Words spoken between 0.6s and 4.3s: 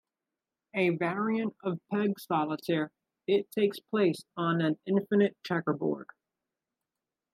A variant of peg solitaire, it takes place